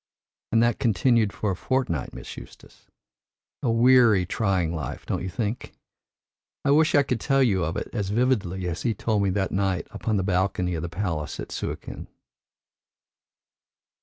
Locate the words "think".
5.29-5.73